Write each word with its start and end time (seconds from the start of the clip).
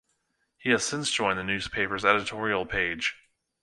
He 0.57 0.71
has 0.71 0.83
since 0.83 1.11
joined 1.11 1.37
the 1.37 1.43
newspaper's 1.43 2.03
editorial 2.03 2.65
page. 2.65 3.17